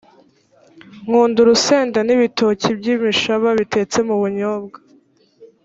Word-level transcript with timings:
nkunda 1.05 1.37
urusenda 1.41 1.99
n’ibitoki 2.03 2.69
by 2.77 2.85
imishaba 2.95 3.47
bitetse 3.59 3.97
mu 4.07 4.15
bunyobwa 4.21 4.77